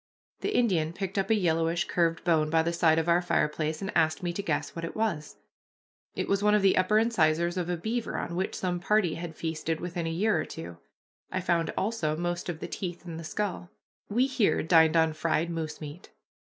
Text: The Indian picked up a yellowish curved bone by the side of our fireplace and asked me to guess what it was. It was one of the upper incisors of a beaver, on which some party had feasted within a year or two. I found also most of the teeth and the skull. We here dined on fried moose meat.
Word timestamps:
The 0.39 0.57
Indian 0.57 0.93
picked 0.93 1.19
up 1.19 1.29
a 1.29 1.35
yellowish 1.35 1.85
curved 1.85 2.23
bone 2.23 2.49
by 2.49 2.63
the 2.63 2.73
side 2.73 2.97
of 2.97 3.07
our 3.07 3.21
fireplace 3.21 3.83
and 3.83 3.95
asked 3.95 4.23
me 4.23 4.33
to 4.33 4.41
guess 4.41 4.75
what 4.75 4.83
it 4.83 4.95
was. 4.95 5.37
It 6.15 6.27
was 6.27 6.41
one 6.41 6.55
of 6.55 6.63
the 6.63 6.75
upper 6.75 6.97
incisors 6.97 7.55
of 7.55 7.69
a 7.69 7.77
beaver, 7.77 8.17
on 8.17 8.35
which 8.35 8.55
some 8.57 8.79
party 8.79 9.13
had 9.13 9.35
feasted 9.35 9.79
within 9.79 10.07
a 10.07 10.09
year 10.09 10.41
or 10.41 10.45
two. 10.45 10.79
I 11.31 11.39
found 11.39 11.71
also 11.77 12.17
most 12.17 12.49
of 12.49 12.61
the 12.61 12.67
teeth 12.67 13.05
and 13.05 13.19
the 13.19 13.23
skull. 13.23 13.69
We 14.09 14.25
here 14.25 14.63
dined 14.63 14.97
on 14.97 15.13
fried 15.13 15.51
moose 15.51 15.79
meat. 15.79 16.09